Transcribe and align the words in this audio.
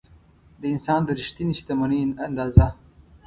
د 0.59 0.61
انسان 0.73 1.01
د 1.05 1.09
رښتینې 1.19 1.53
شتمنۍ 1.59 1.99
اندازه. 2.27 2.67